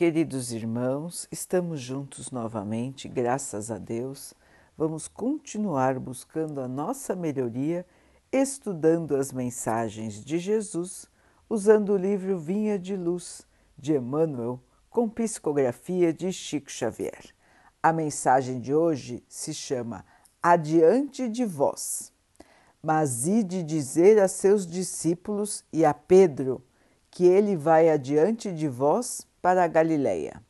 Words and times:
Queridos 0.00 0.50
irmãos, 0.50 1.28
estamos 1.30 1.78
juntos 1.78 2.30
novamente, 2.30 3.06
graças 3.06 3.70
a 3.70 3.76
Deus. 3.76 4.32
Vamos 4.74 5.06
continuar 5.06 5.98
buscando 5.98 6.62
a 6.62 6.66
nossa 6.66 7.14
melhoria, 7.14 7.84
estudando 8.32 9.14
as 9.14 9.30
mensagens 9.30 10.24
de 10.24 10.38
Jesus, 10.38 11.04
usando 11.50 11.92
o 11.92 11.98
livro 11.98 12.38
Vinha 12.38 12.78
de 12.78 12.96
Luz 12.96 13.46
de 13.76 13.94
Emmanuel, 13.94 14.58
com 14.88 15.06
psicografia 15.06 16.14
de 16.14 16.32
Chico 16.32 16.70
Xavier. 16.70 17.34
A 17.82 17.92
mensagem 17.92 18.58
de 18.58 18.72
hoje 18.72 19.22
se 19.28 19.52
chama 19.52 20.02
Adiante 20.42 21.28
de 21.28 21.44
vós. 21.44 22.10
Mas 22.82 23.26
ide 23.26 23.62
dizer 23.62 24.18
a 24.18 24.28
seus 24.28 24.66
discípulos 24.66 25.62
e 25.70 25.84
a 25.84 25.92
Pedro 25.92 26.64
que 27.10 27.26
ele 27.26 27.54
vai 27.54 27.90
adiante 27.90 28.50
de 28.50 28.66
vós 28.66 29.28
para 29.40 29.64
a 29.64 29.66
Galileia. 29.66 30.42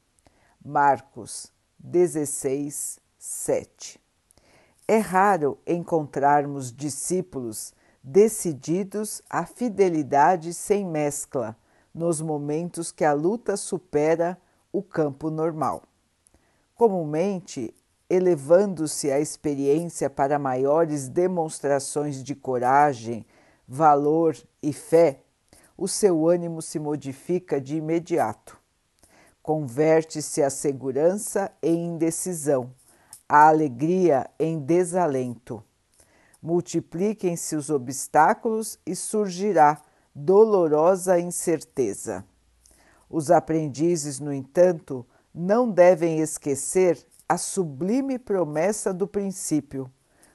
Marcos 0.64 1.52
16, 1.78 3.00
7. 3.18 4.00
É 4.86 4.98
raro 4.98 5.58
encontrarmos 5.66 6.72
discípulos 6.72 7.72
decididos 8.02 9.22
à 9.28 9.46
fidelidade 9.46 10.52
sem 10.52 10.84
mescla 10.84 11.56
nos 11.94 12.20
momentos 12.20 12.90
que 12.92 13.04
a 13.04 13.12
luta 13.12 13.56
supera 13.56 14.38
o 14.72 14.82
campo 14.82 15.30
normal. 15.30 15.82
Comumente, 16.74 17.74
elevando-se 18.08 19.10
a 19.10 19.20
experiência 19.20 20.08
para 20.10 20.38
maiores 20.38 21.08
demonstrações 21.08 22.22
de 22.22 22.34
coragem, 22.34 23.24
valor 23.66 24.36
e 24.62 24.72
fé, 24.72 25.20
o 25.76 25.88
seu 25.88 26.28
ânimo 26.28 26.60
se 26.60 26.78
modifica 26.78 27.60
de 27.60 27.76
imediato. 27.76 28.59
Converte-se 29.50 30.44
a 30.44 30.48
segurança 30.48 31.50
em 31.60 31.86
indecisão, 31.86 32.70
a 33.28 33.48
alegria 33.48 34.30
em 34.38 34.60
desalento. 34.60 35.60
Multipliquem-se 36.40 37.56
os 37.56 37.68
obstáculos 37.68 38.78
e 38.86 38.94
surgirá 38.94 39.82
dolorosa 40.14 41.18
incerteza. 41.18 42.24
Os 43.08 43.28
aprendizes, 43.28 44.20
no 44.20 44.32
entanto, 44.32 45.04
não 45.34 45.68
devem 45.68 46.20
esquecer 46.20 47.04
a 47.28 47.36
sublime 47.36 48.20
promessa 48.20 48.94
do 48.94 49.08
princípio, 49.08 49.90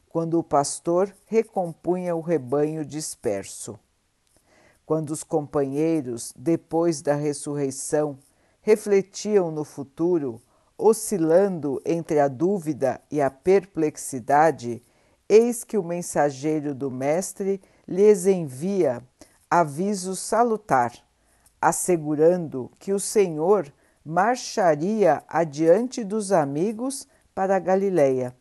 quando 0.10 0.38
o 0.38 0.44
pastor 0.44 1.16
recompunha 1.26 2.14
o 2.18 2.20
rebanho 2.20 2.84
disperso. 2.84 3.80
Quando 4.86 5.12
os 5.12 5.24
companheiros, 5.24 6.34
depois 6.36 7.02
da 7.02 7.16
ressurreição, 7.16 8.20
refletiam 8.66 9.52
no 9.52 9.64
futuro, 9.64 10.42
oscilando 10.76 11.80
entre 11.86 12.20
a 12.20 12.28
dúvida 12.28 13.00
e 13.12 13.22
a 13.22 13.30
perplexidade, 13.30 14.84
eis 15.30 15.64
que 15.64 15.78
o 15.78 15.84
mensageiro 15.84 16.74
do 16.74 16.90
Mestre 16.90 17.62
lhes 17.88 18.26
envia 18.26 19.04
aviso 19.48 20.16
salutar, 20.16 20.92
assegurando 21.62 22.72
que 22.80 22.92
o 22.92 23.00
Senhor 23.00 23.72
marcharia 24.04 25.22
adiante 25.28 26.04
dos 26.04 26.32
amigos 26.32 27.08
para 27.36 27.60
Galileia, 27.60 28.36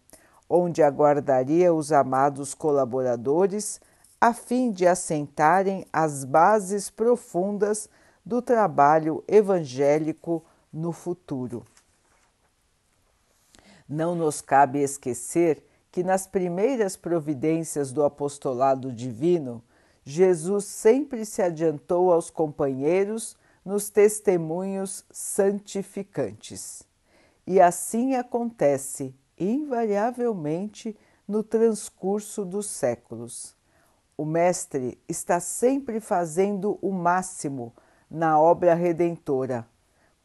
onde 0.49 0.83
aguardaria 0.83 1.75
os 1.75 1.93
amados 1.93 2.55
colaboradores 2.55 3.79
a 4.19 4.33
fim 4.33 4.73
de 4.73 4.87
assentarem 4.87 5.85
as 5.93 6.25
bases 6.25 6.89
profundas 6.89 7.91
do 8.25 8.41
trabalho 8.41 9.23
evangélico 9.29 10.45
no 10.73 10.93
futuro. 10.93 11.65
Não 13.89 14.15
nos 14.15 14.41
cabe 14.41 14.81
esquecer 14.81 15.65
que 15.93 16.03
nas 16.03 16.27
primeiras 16.27 16.97
providências 16.97 17.93
do 17.93 18.03
apostolado 18.03 18.91
divino, 18.91 19.63
Jesus 20.05 20.65
sempre 20.65 21.25
se 21.25 21.43
adiantou 21.43 22.13
aos 22.13 22.31
companheiros 22.31 23.37
nos 23.65 23.91
testemunhos 23.91 25.05
santificantes. 25.11 26.83
E 27.47 27.61
assim 27.61 28.15
acontece 28.15 29.15
invariavelmente 29.39 30.97
no 31.27 31.43
transcurso 31.43 32.45
dos 32.45 32.67
séculos. 32.67 33.55
O 34.17 34.25
Mestre 34.25 34.99
está 35.09 35.41
sempre 35.41 36.01
fazendo 36.01 36.79
o 36.81 36.93
máximo 36.93 37.75
na 38.11 38.39
obra 38.39 38.75
redentora, 38.75 39.67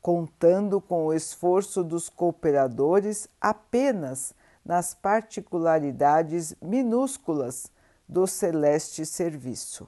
contando 0.01 0.79
com 0.79 1.05
o 1.05 1.13
esforço 1.13 1.83
dos 1.83 2.09
cooperadores 2.09 3.27
apenas 3.39 4.33
nas 4.63 4.93
particularidades 4.93 6.55
minúsculas 6.61 7.71
do 8.07 8.25
celeste 8.27 9.05
serviço. 9.05 9.87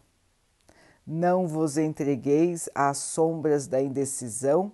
Não 1.06 1.48
vos 1.48 1.78
entregueis 1.78 2.70
às 2.76 2.98
sombras 2.98 3.68
da 3.68 3.82
indecisão 3.82 4.72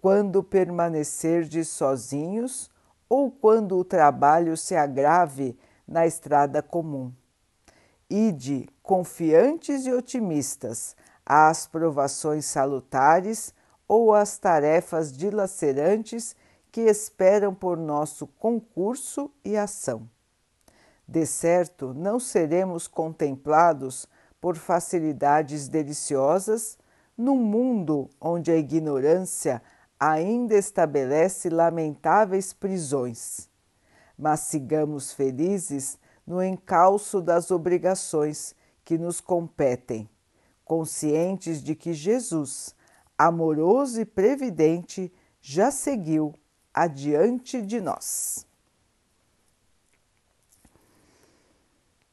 quando 0.00 0.42
permanecerdes 0.42 1.68
sozinhos 1.68 2.70
ou 3.08 3.30
quando 3.30 3.78
o 3.78 3.84
trabalho 3.84 4.56
se 4.56 4.76
agrave 4.76 5.58
na 5.86 6.06
estrada 6.06 6.62
comum. 6.62 7.12
Ide 8.08 8.68
confiantes 8.82 9.86
e 9.86 9.92
otimistas 9.92 10.94
às 11.26 11.66
provações 11.66 12.44
salutares 12.44 13.52
ou 13.88 14.14
às 14.14 14.38
tarefas 14.38 15.12
dilacerantes 15.12 16.36
que 16.70 16.82
esperam 16.82 17.52
por 17.52 17.76
nosso 17.76 18.26
concurso 18.26 19.30
e 19.44 19.56
ação. 19.56 20.08
De 21.08 21.26
certo, 21.26 21.92
não 21.94 22.20
seremos 22.20 22.88
contemplados 22.88 24.06
por 24.40 24.56
facilidades 24.56 25.68
deliciosas 25.68 26.78
num 27.16 27.36
mundo 27.36 28.10
onde 28.20 28.50
a 28.50 28.56
ignorância 28.56 29.62
ainda 29.98 30.54
estabelece 30.54 31.48
lamentáveis 31.48 32.52
prisões. 32.52 33.48
Mas 34.18 34.40
sigamos 34.40 35.12
felizes 35.12 35.98
no 36.26 36.42
encalço 36.42 37.20
das 37.20 37.50
obrigações 37.50 38.54
que 38.84 38.98
nos 38.98 39.20
competem, 39.20 40.08
conscientes 40.66 41.62
de 41.62 41.76
que 41.76 41.94
Jesus, 41.94 42.74
amoroso 43.16 44.00
e 44.00 44.04
previdente, 44.04 45.12
já 45.40 45.70
seguiu 45.70 46.34
adiante 46.74 47.62
de 47.62 47.80
nós. 47.80 48.44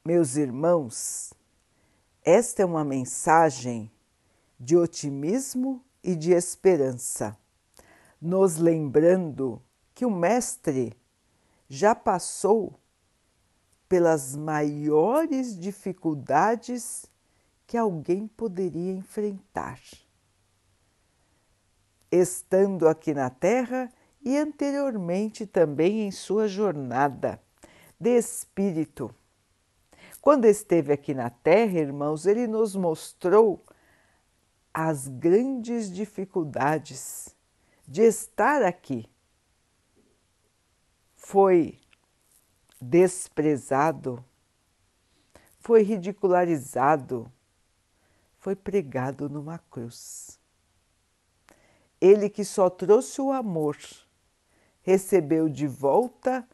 Meus 0.06 0.36
irmãos, 0.36 1.34
esta 2.24 2.62
é 2.62 2.66
uma 2.66 2.86
mensagem 2.86 3.92
de 4.60 4.78
otimismo 4.78 5.84
e 6.04 6.16
de 6.16 6.32
esperança, 6.32 7.36
nos 8.22 8.58
lembrando 8.58 9.60
que 9.96 10.06
o 10.06 10.12
Mestre 10.12 10.96
já 11.68 11.96
passou 11.96 12.80
pelas 13.90 14.36
maiores 14.36 15.58
dificuldades 15.58 17.12
que 17.66 17.78
alguém 17.78 18.28
poderia 18.28 18.92
enfrentar, 18.92 19.80
estando 22.12 22.88
aqui 22.88 23.14
na 23.14 23.30
Terra 23.30 23.92
e 24.22 24.38
anteriormente 24.38 25.46
também 25.46 26.08
em 26.08 26.12
sua 26.12 26.48
jornada 26.48 27.42
de 28.00 28.18
espírito 28.18 29.14
quando 30.24 30.46
esteve 30.46 30.94
aqui 30.94 31.14
na 31.14 31.30
Terra, 31.30 31.80
irmãos, 31.80 32.26
ele 32.26 32.48
nos 32.48 32.78
mostrou 32.78 33.62
as 34.74 35.10
grandes 35.10 35.92
dificuldades 35.92 37.36
de 37.86 38.04
estar 38.04 38.64
aqui. 38.64 39.06
Foi 41.14 41.78
desprezado, 42.82 44.24
foi 45.60 45.84
ridicularizado, 45.84 47.30
foi 48.44 48.58
pregado 48.58 49.30
numa 49.30 49.58
cruz. 49.58 50.38
Ele 52.02 52.30
que 52.30 52.44
só 52.44 52.70
trouxe 52.70 53.22
o 53.22 53.32
amor, 53.32 53.78
recebeu 54.82 55.48
de 55.48 55.66
volta 55.66 56.46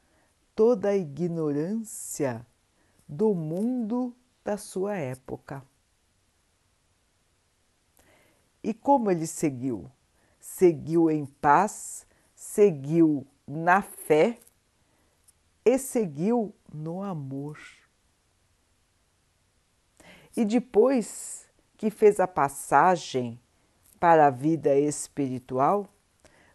toda 0.56 0.90
a 0.90 0.96
ignorância 0.96 2.46
do 3.08 3.34
mundo 3.34 4.16
da 4.46 4.56
sua 4.56 4.98
época. 4.98 5.64
E 8.64 8.72
como 8.72 9.10
ele 9.10 9.26
seguiu? 9.26 9.90
Seguiu 10.40 11.10
em 11.10 11.26
paz, 11.26 12.06
seguiu 12.36 13.26
na 13.48 13.82
fé 13.82 14.40
e 15.66 15.80
seguiu 15.80 16.54
no 16.72 17.02
amor. 17.02 17.58
E 20.38 20.46
depois 20.46 21.49
que 21.80 21.90
fez 21.90 22.20
a 22.20 22.28
passagem 22.28 23.40
para 24.02 24.28
a 24.28 24.30
vida 24.30 24.78
espiritual, 24.78 25.88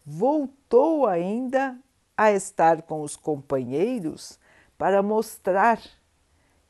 voltou 0.04 1.06
ainda 1.06 1.78
a 2.14 2.30
estar 2.30 2.82
com 2.82 3.00
os 3.00 3.16
companheiros 3.16 4.38
para 4.76 5.02
mostrar 5.02 5.80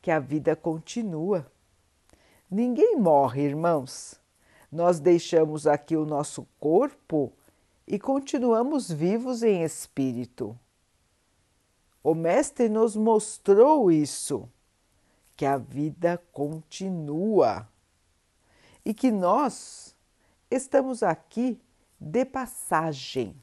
que 0.00 0.08
a 0.08 0.20
vida 0.20 0.54
continua. 0.54 1.50
Ninguém 2.48 2.94
morre, 2.96 3.42
irmãos. 3.42 4.20
Nós 4.70 5.00
deixamos 5.00 5.66
aqui 5.66 5.96
o 5.96 6.06
nosso 6.06 6.46
corpo 6.60 7.32
e 7.84 7.98
continuamos 7.98 8.88
vivos 8.88 9.42
em 9.42 9.64
espírito. 9.64 10.56
O 12.04 12.14
Mestre 12.14 12.68
nos 12.68 12.94
mostrou 12.94 13.90
isso, 13.90 14.48
que 15.36 15.44
a 15.44 15.58
vida 15.58 16.22
continua 16.30 17.68
e 18.84 18.92
que 18.92 19.10
nós 19.10 19.94
estamos 20.50 21.02
aqui 21.02 21.60
de 21.98 22.24
passagem. 22.24 23.34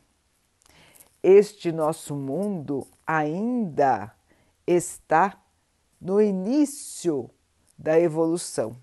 Este 1.23 1.71
nosso 1.71 2.15
mundo 2.15 2.87
ainda 3.05 4.15
está 4.65 5.41
no 5.99 6.21
início 6.21 7.29
da 7.77 7.99
evolução. 7.99 8.75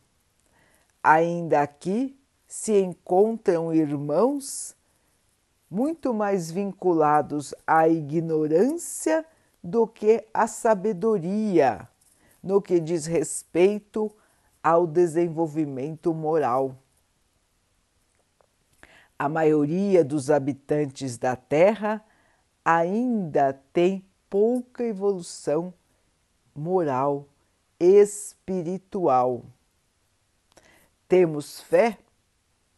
Ainda 1.03 1.63
aqui 1.63 2.19
se 2.47 2.81
encontram 2.81 3.73
irmãos 3.73 4.77
muito 5.71 6.15
mais 6.15 6.51
vinculados 6.51 7.55
à 7.67 7.89
ignorância 7.89 9.25
do 9.63 9.87
que 9.87 10.27
à 10.33 10.47
sabedoria, 10.47 11.89
no 12.43 12.63
que 12.63 12.81
diz 12.81 13.07
respeito 13.07 14.11
ao 14.69 14.87
desenvolvimento 14.87 16.13
moral. 16.13 16.77
A 19.19 19.27
maioria 19.27 20.05
dos 20.05 20.31
habitantes 20.31 21.17
da 21.17 21.35
Terra 21.35 22.05
ainda 22.63 23.55
tem 23.73 24.05
pouca 24.29 24.85
evolução 24.85 25.73
moral, 26.55 27.27
espiritual. 27.81 29.43
Temos 31.09 31.63
fé? 31.63 31.97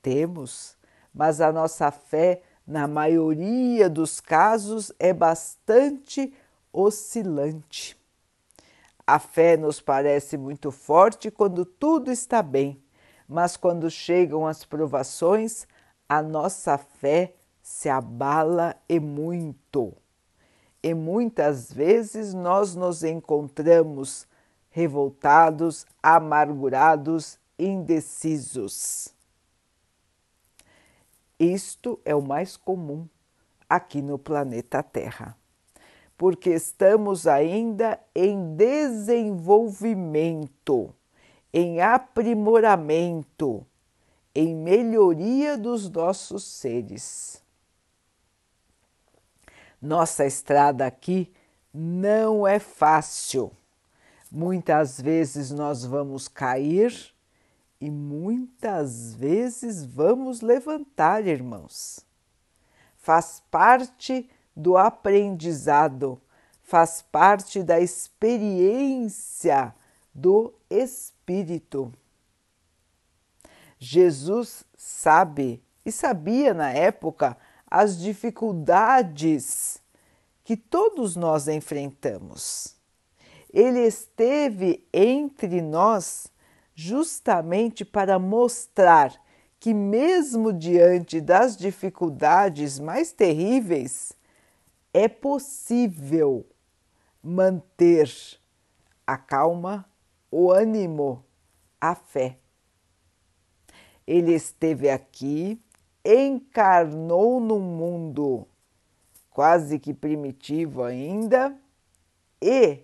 Temos, 0.00 0.78
mas 1.12 1.40
a 1.40 1.50
nossa 1.50 1.90
fé, 1.90 2.40
na 2.64 2.86
maioria 2.86 3.90
dos 3.90 4.20
casos, 4.20 4.92
é 4.96 5.12
bastante 5.12 6.32
oscilante. 6.72 7.99
A 9.10 9.18
fé 9.18 9.56
nos 9.56 9.80
parece 9.80 10.38
muito 10.38 10.70
forte 10.70 11.32
quando 11.32 11.64
tudo 11.64 12.12
está 12.12 12.40
bem, 12.40 12.80
mas 13.26 13.56
quando 13.56 13.90
chegam 13.90 14.46
as 14.46 14.64
provações, 14.64 15.66
a 16.08 16.22
nossa 16.22 16.78
fé 16.78 17.34
se 17.60 17.88
abala 17.88 18.76
e 18.88 19.00
muito. 19.00 19.92
E 20.80 20.94
muitas 20.94 21.72
vezes 21.72 22.32
nós 22.32 22.76
nos 22.76 23.02
encontramos 23.02 24.28
revoltados, 24.70 25.84
amargurados, 26.00 27.36
indecisos. 27.58 29.12
Isto 31.36 31.98
é 32.04 32.14
o 32.14 32.22
mais 32.22 32.56
comum 32.56 33.08
aqui 33.68 34.02
no 34.02 34.20
planeta 34.20 34.84
Terra, 34.84 35.36
porque 36.20 36.50
estamos 36.50 37.26
ainda 37.26 37.98
em 38.14 38.54
desenvolvimento, 38.54 40.94
em 41.50 41.80
aprimoramento, 41.80 43.66
em 44.34 44.54
melhoria 44.54 45.56
dos 45.56 45.88
nossos 45.88 46.44
seres. 46.44 47.42
Nossa 49.80 50.26
estrada 50.26 50.84
aqui 50.84 51.32
não 51.72 52.46
é 52.46 52.58
fácil. 52.58 53.50
Muitas 54.30 55.00
vezes 55.00 55.50
nós 55.50 55.86
vamos 55.86 56.28
cair 56.28 57.14
e 57.80 57.90
muitas 57.90 59.14
vezes 59.14 59.86
vamos 59.86 60.42
levantar, 60.42 61.26
irmãos. 61.26 62.04
Faz 62.98 63.42
parte 63.50 64.28
do 64.54 64.76
aprendizado, 64.76 66.20
faz 66.62 67.02
parte 67.02 67.62
da 67.62 67.80
experiência 67.80 69.74
do 70.14 70.52
Espírito. 70.68 71.92
Jesus 73.78 74.64
sabe 74.76 75.62
e 75.84 75.90
sabia 75.90 76.52
na 76.52 76.70
época 76.70 77.36
as 77.70 77.98
dificuldades 77.98 79.80
que 80.44 80.56
todos 80.56 81.16
nós 81.16 81.48
enfrentamos. 81.48 82.76
Ele 83.52 83.80
esteve 83.80 84.86
entre 84.92 85.60
nós 85.62 86.28
justamente 86.74 87.84
para 87.84 88.18
mostrar 88.18 89.14
que, 89.58 89.74
mesmo 89.74 90.52
diante 90.52 91.20
das 91.20 91.56
dificuldades 91.56 92.78
mais 92.78 93.12
terríveis, 93.12 94.12
é 94.92 95.08
possível 95.08 96.46
manter 97.22 98.10
a 99.06 99.16
calma, 99.16 99.88
o 100.30 100.50
ânimo, 100.50 101.24
a 101.80 101.94
fé. 101.94 102.38
Ele 104.06 104.34
esteve 104.34 104.90
aqui, 104.90 105.60
encarnou 106.04 107.40
num 107.40 107.60
mundo 107.60 108.46
quase 109.30 109.78
que 109.78 109.94
primitivo 109.94 110.82
ainda 110.82 111.56
e 112.42 112.80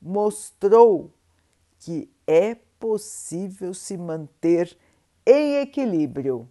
mostrou 0.00 1.12
que 1.78 2.10
é 2.26 2.54
possível 2.78 3.74
se 3.74 3.96
manter 3.96 4.76
em 5.26 5.56
equilíbrio 5.56 6.48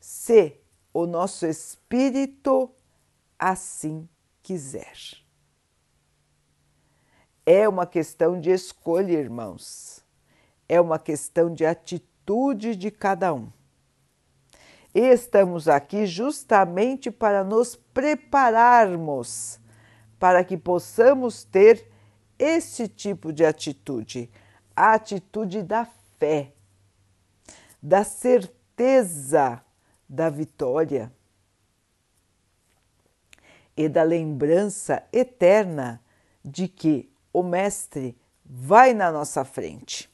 se 0.00 0.56
o 0.92 1.06
nosso 1.06 1.46
espírito 1.46 2.70
assim 3.38 4.08
quiser. 4.42 4.96
É 7.46 7.68
uma 7.68 7.86
questão 7.86 8.40
de 8.40 8.50
escolha, 8.50 9.12
irmãos. 9.12 10.02
É 10.68 10.80
uma 10.80 10.98
questão 10.98 11.52
de 11.52 11.66
atitude 11.66 12.74
de 12.74 12.90
cada 12.90 13.34
um. 13.34 13.52
E 14.94 15.00
estamos 15.00 15.68
aqui 15.68 16.06
justamente 16.06 17.10
para 17.10 17.44
nos 17.44 17.76
prepararmos 17.76 19.60
para 20.18 20.42
que 20.44 20.56
possamos 20.56 21.44
ter 21.44 21.90
esse 22.38 22.88
tipo 22.88 23.32
de 23.32 23.44
atitude 23.44 24.30
a 24.76 24.94
atitude 24.94 25.62
da 25.62 25.84
fé, 26.18 26.52
da 27.80 28.02
certeza 28.02 29.62
da 30.08 30.28
vitória 30.28 31.12
e 33.76 33.88
da 33.88 34.02
lembrança 34.02 35.02
eterna 35.12 36.00
de 36.44 36.68
que 36.68 37.10
o 37.32 37.42
Mestre 37.42 38.16
vai 38.44 38.92
na 38.94 39.10
nossa 39.10 39.44
frente. 39.44 40.10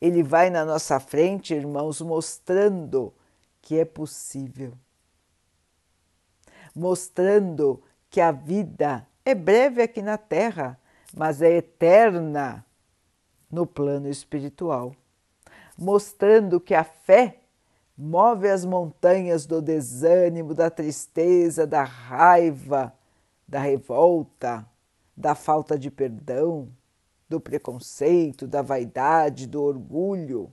Ele 0.00 0.22
vai 0.22 0.50
na 0.50 0.64
nossa 0.64 0.98
frente, 0.98 1.54
irmãos, 1.54 2.00
mostrando 2.00 3.14
que 3.62 3.78
é 3.78 3.84
possível, 3.84 4.74
mostrando 6.74 7.82
que 8.10 8.20
a 8.20 8.30
vida 8.30 9.06
é 9.24 9.34
breve 9.34 9.80
aqui 9.80 10.02
na 10.02 10.18
Terra, 10.18 10.78
mas 11.16 11.40
é 11.40 11.52
eterna 11.52 12.64
no 13.50 13.66
plano 13.66 14.08
espiritual, 14.08 14.94
mostrando 15.78 16.60
que 16.60 16.74
a 16.74 16.84
fé 16.84 17.43
move 17.96 18.48
as 18.48 18.64
montanhas 18.64 19.46
do 19.46 19.62
desânimo, 19.62 20.54
da 20.54 20.70
tristeza, 20.70 21.66
da 21.66 21.82
raiva, 21.82 22.92
da 23.46 23.60
revolta, 23.60 24.66
da 25.16 25.34
falta 25.34 25.78
de 25.78 25.90
perdão, 25.90 26.68
do 27.28 27.40
preconceito, 27.40 28.46
da 28.46 28.62
vaidade, 28.62 29.46
do 29.46 29.62
orgulho. 29.62 30.52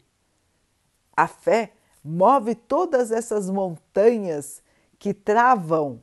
A 1.16 1.28
fé 1.28 1.74
move 2.04 2.56
todas 2.56 3.12
essas 3.12 3.50
montanhas 3.50 4.62
que 4.98 5.14
travam 5.14 6.02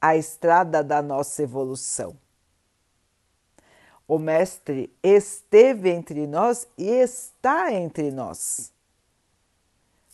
a 0.00 0.16
estrada 0.16 0.82
da 0.82 1.02
nossa 1.02 1.42
evolução. 1.42 2.16
O 4.08 4.18
Mestre 4.18 4.92
esteve 5.02 5.90
entre 5.90 6.26
nós 6.26 6.66
e 6.76 6.88
está 6.88 7.72
entre 7.72 8.10
nós, 8.10 8.72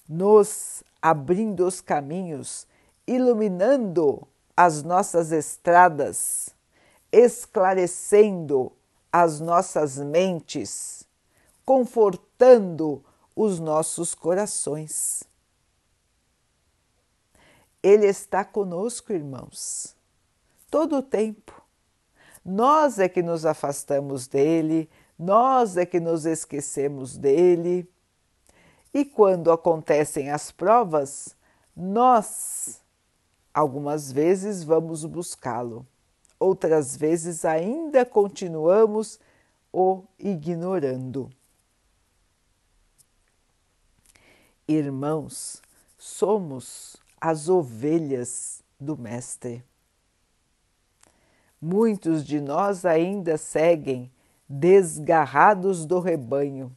nos 0.09 0.83
abrindo 1.01 1.67
os 1.67 1.81
caminhos, 1.81 2.67
iluminando 3.07 4.27
as 4.57 4.83
nossas 4.83 5.33
estradas, 5.33 6.51
esclarecendo 7.13 8.73
as 9.13 9.41
nossas 9.41 9.99
mentes, 9.99 11.07
confortando 11.65 13.05
os 13.35 13.61
nossos 13.61 14.15
corações. 14.15 15.25
Ele 17.83 18.07
está 18.07 18.45
conosco, 18.45 19.13
irmãos, 19.13 19.95
todo 20.71 20.97
o 20.97 21.03
tempo. 21.03 21.63
Nós 22.45 22.99
é 22.99 23.09
que 23.09 23.23
nos 23.23 23.45
afastamos 23.45 24.27
dele, 24.27 24.89
nós 25.19 25.77
é 25.77 25.87
que 25.87 26.01
nos 26.01 26.27
esquecemos 26.27 27.17
dele. 27.17 27.89
E 28.97 29.05
quando 29.05 29.53
acontecem 29.53 30.31
as 30.31 30.50
provas, 30.50 31.37
nós 31.76 32.81
algumas 33.53 34.11
vezes 34.11 34.65
vamos 34.65 35.05
buscá-lo, 35.05 35.87
outras 36.41 36.97
vezes 36.97 37.45
ainda 37.45 38.07
continuamos 38.07 39.21
o 39.71 40.03
ignorando. 40.19 41.29
Irmãos, 44.67 45.61
somos 45.99 46.97
as 47.21 47.50
ovelhas 47.50 48.62
do 48.81 48.97
Mestre. 48.97 49.62
Muitos 51.61 52.25
de 52.25 52.41
nós 52.41 52.87
ainda 52.87 53.37
seguem 53.37 54.11
desgarrados 54.49 55.85
do 55.85 56.00
rebanho, 56.00 56.75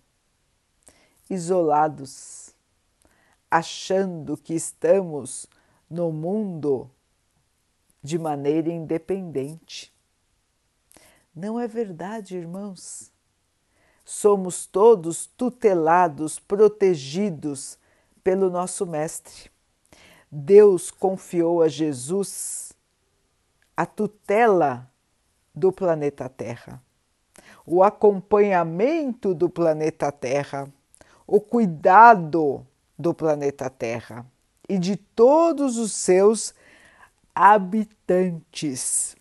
isolados, 1.29 2.53
achando 3.49 4.35
que 4.37 4.53
estamos 4.53 5.47
no 5.89 6.11
mundo 6.11 6.89
de 8.01 8.17
maneira 8.17 8.69
independente. 8.69 9.93
Não 11.35 11.59
é 11.59 11.67
verdade, 11.67 12.35
irmãos. 12.35 13.11
Somos 14.03 14.65
todos 14.65 15.25
tutelados, 15.25 16.39
protegidos 16.39 17.77
pelo 18.23 18.49
nosso 18.49 18.85
Mestre. 18.85 19.51
Deus 20.31 20.91
confiou 20.91 21.61
a 21.61 21.67
Jesus 21.67 22.73
a 23.75 23.85
tutela 23.85 24.91
do 25.55 25.71
planeta 25.71 26.27
Terra, 26.27 26.81
o 27.65 27.81
acompanhamento 27.81 29.33
do 29.33 29.49
planeta 29.49 30.11
Terra, 30.11 30.71
o 31.31 31.39
cuidado 31.39 32.65
do 32.97 33.13
planeta 33.13 33.69
Terra 33.69 34.25
e 34.67 34.79
de 34.79 34.95
todos 34.95 35.77
os 35.77 35.91
seus 35.91 36.55
habitantes. 37.35 39.15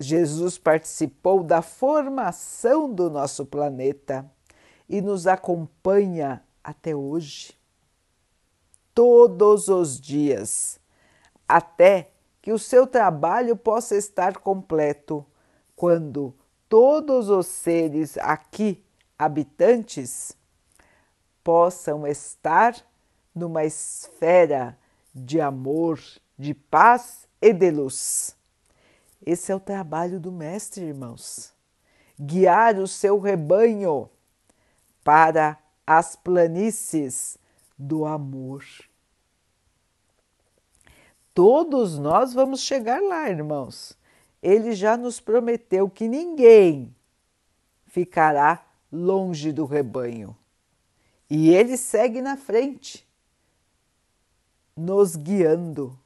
Jesus 0.00 0.56
participou 0.56 1.44
da 1.44 1.60
formação 1.60 2.90
do 2.90 3.10
nosso 3.10 3.44
planeta 3.44 4.24
e 4.88 5.02
nos 5.02 5.26
acompanha 5.26 6.42
até 6.64 6.96
hoje, 6.96 7.52
todos 8.94 9.68
os 9.68 10.00
dias, 10.00 10.80
até 11.46 12.10
que 12.40 12.52
o 12.52 12.58
seu 12.58 12.86
trabalho 12.86 13.54
possa 13.54 13.96
estar 13.96 14.38
completo 14.38 15.26
quando 15.76 16.34
todos 16.70 17.28
os 17.28 17.46
seres 17.46 18.16
aqui 18.16 18.82
habitantes 19.18 20.38
possam 21.42 22.06
estar 22.06 22.74
numa 23.34 23.64
esfera 23.64 24.78
de 25.14 25.40
amor, 25.40 26.00
de 26.38 26.54
paz 26.54 27.26
e 27.40 27.52
de 27.52 27.70
luz. 27.70 28.36
Esse 29.24 29.52
é 29.52 29.54
o 29.54 29.60
trabalho 29.60 30.20
do 30.20 30.30
Mestre, 30.30 30.84
irmãos. 30.84 31.52
Guiar 32.18 32.76
o 32.76 32.86
seu 32.86 33.18
rebanho 33.18 34.08
para 35.02 35.58
as 35.86 36.16
planícies 36.16 37.38
do 37.78 38.04
amor. 38.04 38.64
Todos 41.34 41.98
nós 41.98 42.34
vamos 42.34 42.60
chegar 42.60 43.00
lá, 43.00 43.30
irmãos. 43.30 43.96
Ele 44.42 44.72
já 44.72 44.96
nos 44.96 45.20
prometeu 45.20 45.88
que 45.88 46.08
ninguém 46.08 46.94
ficará 47.86 48.64
longe 48.92 49.52
do 49.52 49.64
rebanho. 49.64 50.36
E 51.30 51.50
ele 51.50 51.76
segue 51.76 52.22
na 52.22 52.36
frente, 52.36 53.06
nos 54.76 55.16
guiando 55.16 55.98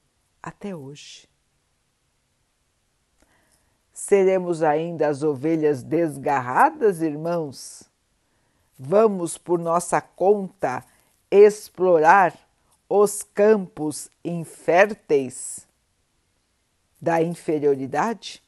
até 0.43 0.75
hoje. 0.75 1.29
Seremos 3.93 4.63
ainda 4.63 5.09
as 5.09 5.23
ovelhas 5.23 5.83
desgarradas, 5.83 7.03
irmãos? 7.03 7.85
Vamos, 8.77 9.39
por 9.39 9.59
nossa 9.59 10.01
conta, 10.01 10.85
explorar 11.31 12.37
os 12.89 13.23
campos 13.23 14.11
inférteis 14.25 15.69
da 17.01 17.23
inferioridade? 17.23 18.43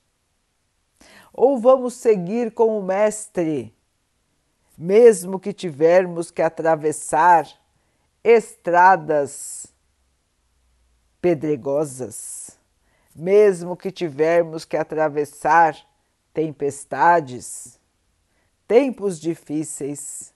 Ou 1.33 1.59
vamos 1.59 1.95
seguir 1.95 2.53
com 2.53 2.79
o 2.79 2.83
Mestre, 2.83 3.74
mesmo 4.77 5.39
que 5.39 5.53
tivermos 5.53 6.31
que 6.31 6.43
atravessar 6.43 7.49
estradas 8.23 9.67
pedregosas, 11.21 12.59
mesmo 13.15 13.77
que 13.77 13.91
tivermos 13.91 14.65
que 14.65 14.77
atravessar 14.77 15.77
tempestades, 16.33 17.79
tempos 18.67 19.21
difíceis? 19.21 20.35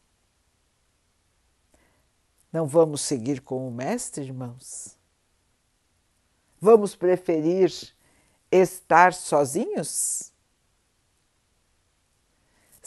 Não 2.52 2.66
vamos 2.66 3.02
seguir 3.02 3.40
com 3.42 3.66
o 3.66 3.70
Mestre, 3.70 4.24
irmãos? 4.24 4.96
Vamos 6.60 6.96
preferir 6.96 7.72
estar 8.50 9.12
sozinhos? 9.12 10.32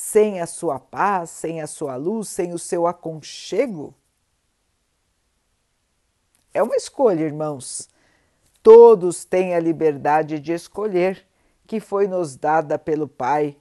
Sem 0.02 0.42
a 0.42 0.48
sua 0.48 0.80
paz, 0.80 1.30
sem 1.30 1.62
a 1.62 1.68
sua 1.68 1.96
luz, 1.96 2.28
sem 2.28 2.54
o 2.54 2.60
seu 2.60 2.88
aconchego? 2.88 3.94
É 6.52 6.62
uma 6.62 6.76
escolha, 6.76 7.24
irmãos. 7.24 7.88
Todos 8.64 9.24
têm 9.24 9.54
a 9.54 9.60
liberdade 9.60 10.40
de 10.40 10.54
escolher 10.54 11.24
que 11.68 11.80
foi 11.80 12.08
nos 12.08 12.36
dada 12.36 12.80
pelo 12.80 13.08
Pai. 13.08 13.56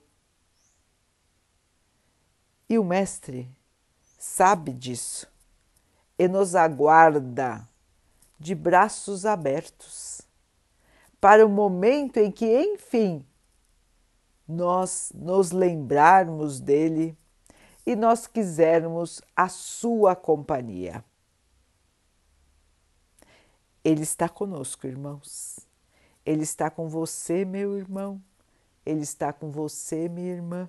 E 2.71 2.79
o 2.79 2.85
Mestre 2.85 3.47
sabe 4.19 4.73
disso 4.73 5.31
e 6.19 6.27
nos 6.27 6.55
aguarda 6.55 7.69
de 8.39 8.55
braços 8.55 9.27
abertos 9.27 10.23
para 11.21 11.45
o 11.45 11.51
momento 11.51 12.17
em 12.17 12.33
que, 12.33 12.47
enfim, 12.47 13.25
nós 14.51 15.13
nos 15.15 15.53
lembrarmos 15.53 16.61
dele 16.61 17.17
e 17.87 17.97
nós 17.97 18.27
quisermos 18.27 19.23
a 19.35 19.49
sua 19.49 20.15
companhia. 20.15 21.05
Ele 23.83 24.03
está 24.03 24.29
conosco, 24.29 24.87
irmãos. 24.87 25.61
Ele 26.25 26.43
está 26.43 26.69
com 26.69 26.89
você, 26.89 27.45
meu 27.45 27.79
irmão. 27.79 28.21
Ele 28.85 29.03
está 29.03 29.33
com 29.33 29.51
você, 29.51 30.09
minha 30.09 30.33
irmã, 30.33 30.69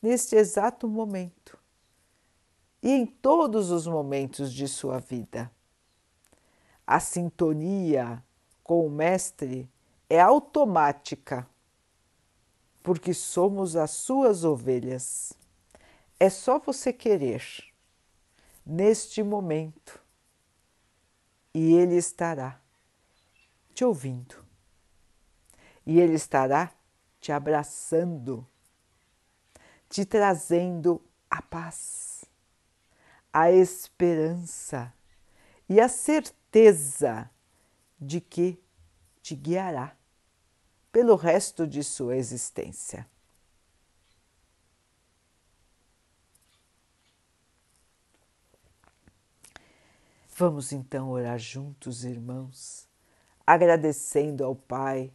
neste 0.00 0.36
exato 0.36 0.88
momento 0.88 1.58
e 2.84 2.90
em 2.90 3.06
todos 3.06 3.70
os 3.70 3.86
momentos 3.86 4.52
de 4.52 4.68
sua 4.68 4.98
vida. 4.98 5.50
A 6.86 7.00
sintonia 7.00 8.22
com 8.62 8.86
o 8.86 8.90
Mestre 8.90 9.66
é 10.10 10.20
automática, 10.20 11.48
porque 12.84 13.12
somos 13.12 13.74
as 13.74 13.90
suas 13.90 14.44
ovelhas. 14.44 15.32
É 16.20 16.30
só 16.30 16.60
você 16.60 16.92
querer, 16.92 17.42
neste 18.64 19.24
momento, 19.24 20.00
e 21.52 21.74
Ele 21.74 21.96
estará 21.96 22.60
te 23.74 23.84
ouvindo, 23.84 24.36
e 25.84 25.98
Ele 25.98 26.14
estará 26.14 26.72
te 27.20 27.32
abraçando, 27.32 28.46
te 29.88 30.04
trazendo 30.04 31.02
a 31.28 31.42
paz 31.42 32.14
a 33.34 33.50
esperança 33.50 34.94
e 35.68 35.80
a 35.80 35.88
certeza 35.88 37.28
de 38.00 38.20
que 38.20 38.62
te 39.20 39.34
guiará 39.34 39.96
pelo 40.94 41.16
resto 41.16 41.66
de 41.66 41.82
sua 41.82 42.14
existência. 42.14 43.04
Vamos 50.36 50.70
então 50.70 51.10
orar 51.10 51.36
juntos, 51.36 52.04
irmãos, 52.04 52.88
agradecendo 53.44 54.44
ao 54.44 54.54
Pai 54.54 55.12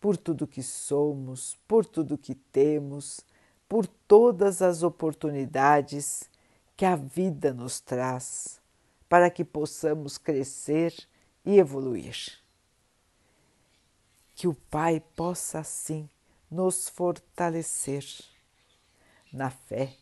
por 0.00 0.16
tudo 0.16 0.46
que 0.46 0.62
somos, 0.62 1.58
por 1.66 1.84
tudo 1.84 2.16
que 2.16 2.36
temos, 2.36 3.20
por 3.68 3.88
todas 3.88 4.62
as 4.62 4.84
oportunidades 4.84 6.30
que 6.76 6.84
a 6.84 6.94
vida 6.94 7.52
nos 7.52 7.80
traz 7.80 8.60
para 9.08 9.28
que 9.28 9.44
possamos 9.44 10.18
crescer 10.18 10.94
e 11.44 11.58
evoluir. 11.58 12.43
Que 14.34 14.48
o 14.48 14.54
Pai 14.54 15.00
possa 15.14 15.60
assim 15.60 16.08
nos 16.50 16.88
fortalecer 16.88 18.04
na 19.32 19.50
fé, 19.50 19.92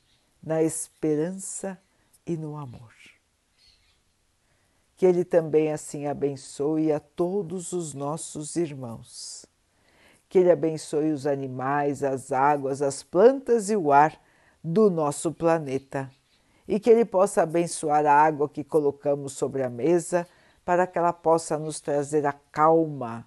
na 0.43 0.63
esperança 0.63 1.79
e 2.27 2.37
no 2.37 2.57
amor. 2.57 2.93
Que 4.97 5.07
Ele 5.07 5.25
também 5.25 5.73
assim 5.73 6.07
abençoe 6.07 6.93
a 6.93 7.01
todos 7.01 7.73
os 7.73 7.95
nossos 7.95 8.57
irmãos. 8.57 9.47
Que 10.29 10.39
Ele 10.39 10.51
abençoe 10.51 11.11
os 11.13 11.27
animais, 11.27 12.03
as 12.03 12.33
águas, 12.33 12.83
as 12.83 13.03
plantas 13.03 13.71
e 13.71 13.77
o 13.77 13.91
ar 13.91 14.21
do 14.63 14.91
nosso 14.91 15.33
planeta. 15.33 16.11
E 16.69 16.79
que 16.79 16.91
Ele 16.91 17.05
possa 17.05 17.43
abençoar 17.43 18.07
a 18.07 18.13
água 18.13 18.49
que 18.49 18.63
colocamos 18.63 19.33
sobre 19.33 19.63
a 19.63 19.71
mesa 19.71 20.27
para 20.65 20.87
que 20.87 20.97
ela 20.97 21.13
possa 21.13 21.59
nos 21.59 21.81
trazer 21.81 22.25
a 22.25 22.33
calma 22.33 23.27